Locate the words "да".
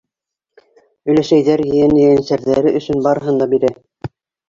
3.45-3.53